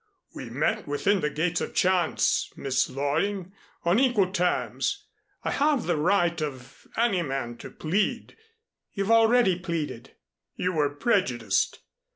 "We 0.33 0.49
met 0.49 0.87
within 0.87 1.19
the 1.19 1.29
Gates 1.29 1.61
of 1.61 1.75
Chance, 1.75 2.51
Miss 2.55 2.89
Loring, 2.89 3.51
on 3.85 3.99
equal 3.99 4.31
terms. 4.31 5.05
I 5.43 5.51
have 5.51 5.83
the 5.83 5.95
right 5.95 6.41
of 6.41 6.87
any 6.97 7.21
man 7.21 7.55
to 7.57 7.69
plead" 7.69 8.35
"You've 8.95 9.11
already 9.11 9.59
pleaded." 9.59 10.15
"You 10.55 10.73
were 10.73 10.89
prejudiced. 10.89 11.81